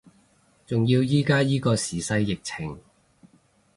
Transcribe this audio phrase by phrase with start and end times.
[0.65, 2.79] 仲要依家依個時勢疫情